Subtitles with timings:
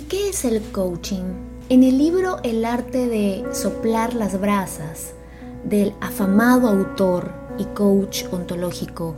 [0.00, 1.24] ¿Y qué es el coaching?
[1.68, 5.12] En el libro El arte de soplar las brasas
[5.62, 9.14] del afamado autor y coach ontológico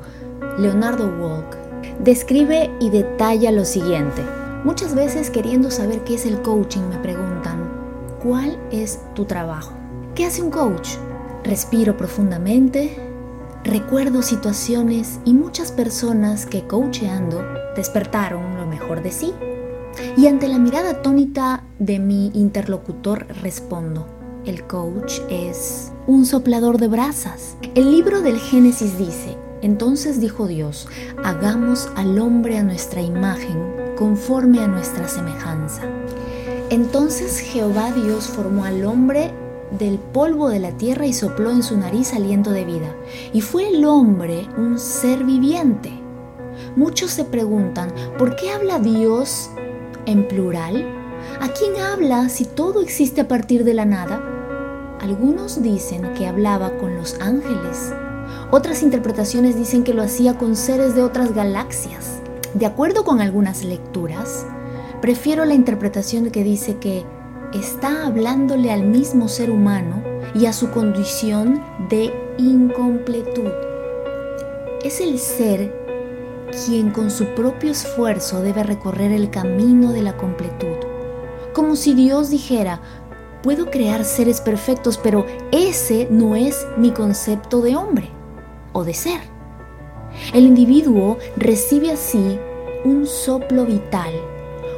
[0.59, 1.57] Leonardo Walk,
[2.03, 4.23] describe y detalla lo siguiente.
[4.65, 7.71] Muchas veces queriendo saber qué es el coaching me preguntan,
[8.21, 9.75] ¿cuál es tu trabajo?
[10.17, 10.97] ¿Qué hace un coach?
[11.45, 12.97] Respiro profundamente,
[13.63, 17.41] recuerdo situaciones y muchas personas que coacheando
[17.77, 19.33] despertaron lo mejor de sí
[20.17, 24.07] y ante la mirada atónita de mi interlocutor respondo,
[24.45, 27.57] el coach es un soplador de brasas.
[27.75, 30.89] El libro del Génesis dice, entonces dijo Dios,
[31.25, 33.57] hagamos al hombre a nuestra imagen,
[33.97, 35.83] conforme a nuestra semejanza.
[36.71, 39.31] Entonces Jehová Dios formó al hombre
[39.79, 42.95] del polvo de la tierra y sopló en su nariz aliento de vida.
[43.33, 45.93] Y fue el hombre un ser viviente.
[46.77, 49.51] Muchos se preguntan, ¿por qué habla Dios
[50.07, 50.87] en plural?
[51.41, 54.23] ¿A quién habla si todo existe a partir de la nada?
[55.01, 57.93] Algunos dicen que hablaba con los ángeles.
[58.51, 62.21] Otras interpretaciones dicen que lo hacía con seres de otras galaxias.
[62.55, 64.47] De acuerdo con algunas lecturas,
[65.01, 67.05] prefiero la interpretación que dice que
[67.53, 70.03] está hablándole al mismo ser humano
[70.35, 73.51] y a su condición de incompletud.
[74.85, 75.82] Es el ser
[76.53, 80.77] quien con su propio esfuerzo debe recorrer el camino de la completud.
[81.53, 82.81] Como si Dios dijera,
[83.43, 88.09] puedo crear seres perfectos, pero ese no es mi concepto de hombre
[88.73, 89.21] o de ser.
[90.33, 92.39] El individuo recibe así
[92.85, 94.13] un soplo vital,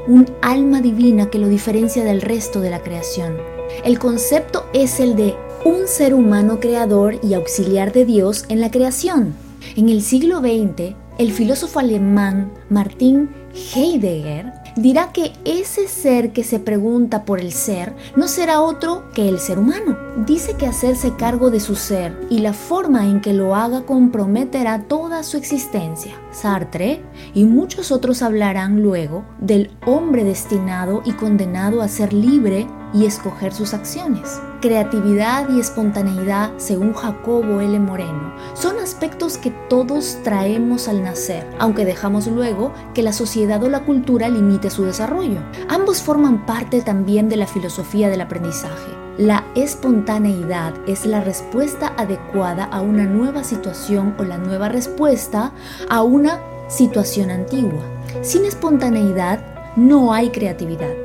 [0.06, 3.36] un alma divina que lo diferencia del resto de la creación.
[3.84, 8.70] El concepto es el de un ser humano creador y auxiliar de Dios en la
[8.70, 9.34] creación.
[9.76, 13.30] En el siglo XX, el filósofo alemán Martin
[13.74, 19.28] Heidegger dirá que ese ser que se pregunta por el ser no será otro que
[19.28, 19.96] el ser humano.
[20.26, 24.82] Dice que hacerse cargo de su ser y la forma en que lo haga comprometerá
[24.82, 26.14] toda su existencia.
[26.32, 27.02] Sartre
[27.34, 33.54] y muchos otros hablarán luego del hombre destinado y condenado a ser libre y escoger
[33.54, 34.40] sus acciones.
[34.64, 37.78] Creatividad y espontaneidad, según Jacobo L.
[37.80, 43.68] Moreno, son aspectos que todos traemos al nacer, aunque dejamos luego que la sociedad o
[43.68, 45.40] la cultura limite su desarrollo.
[45.68, 48.90] Ambos forman parte también de la filosofía del aprendizaje.
[49.18, 55.52] La espontaneidad es la respuesta adecuada a una nueva situación o la nueva respuesta
[55.90, 57.82] a una situación antigua.
[58.22, 59.44] Sin espontaneidad
[59.76, 61.03] no hay creatividad.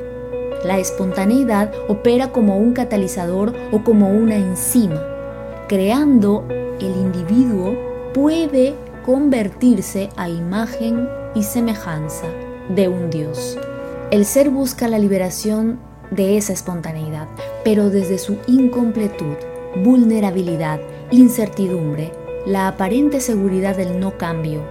[0.64, 5.02] La espontaneidad opera como un catalizador o como una enzima.
[5.68, 6.44] Creando,
[6.80, 7.74] el individuo
[8.12, 12.26] puede convertirse a imagen y semejanza
[12.68, 13.58] de un Dios.
[14.10, 15.78] El ser busca la liberación
[16.10, 17.28] de esa espontaneidad,
[17.64, 19.36] pero desde su incompletud,
[19.82, 22.12] vulnerabilidad, incertidumbre,
[22.46, 24.62] la aparente seguridad del no cambio,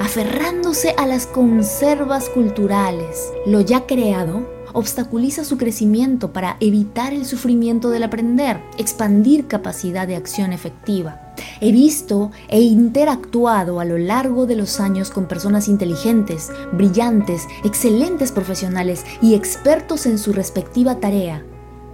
[0.00, 7.88] aferrándose a las conservas culturales, lo ya creado obstaculiza su crecimiento para evitar el sufrimiento
[7.88, 11.32] del aprender, expandir capacidad de acción efectiva.
[11.62, 18.32] He visto e interactuado a lo largo de los años con personas inteligentes, brillantes, excelentes
[18.32, 21.42] profesionales y expertos en su respectiva tarea,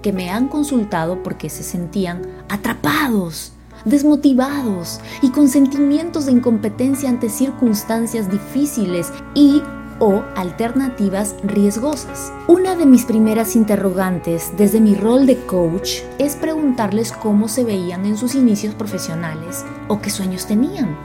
[0.02, 3.52] que me han consultado porque se sentían atrapados
[3.84, 9.60] desmotivados y con sentimientos de incompetencia ante circunstancias difíciles y
[10.02, 12.32] o alternativas riesgosas.
[12.48, 18.04] Una de mis primeras interrogantes desde mi rol de coach es preguntarles cómo se veían
[18.04, 20.98] en sus inicios profesionales o qué sueños tenían.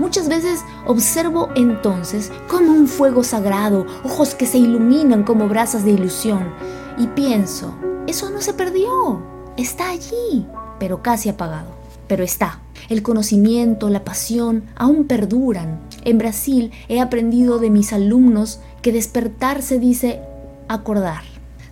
[0.00, 5.92] Muchas veces observo entonces como un fuego sagrado, ojos que se iluminan como brasas de
[5.92, 6.52] ilusión,
[6.98, 7.72] y pienso,
[8.08, 9.22] eso no se perdió,
[9.56, 10.48] está allí,
[10.80, 11.68] pero casi apagado,
[12.12, 12.58] pero está.
[12.90, 15.80] El conocimiento, la pasión aún perduran.
[16.04, 20.20] En Brasil he aprendido de mis alumnos que despertar se dice
[20.68, 21.22] acordar,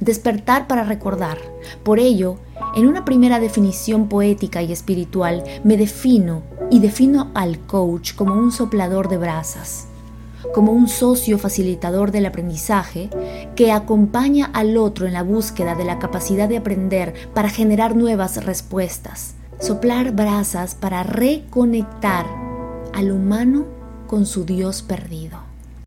[0.01, 1.37] despertar para recordar.
[1.83, 2.39] Por ello,
[2.75, 6.41] en una primera definición poética y espiritual, me defino
[6.71, 9.89] y defino al coach como un soplador de brasas,
[10.55, 13.11] como un socio facilitador del aprendizaje
[13.57, 18.43] que acompaña al otro en la búsqueda de la capacidad de aprender para generar nuevas
[18.43, 22.27] respuestas soplar brasas para reconectar
[22.95, 23.67] al humano
[24.07, 25.50] con su Dios perdido.